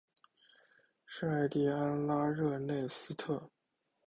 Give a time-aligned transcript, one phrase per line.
[1.05, 3.51] 圣艾蒂安拉热内斯特。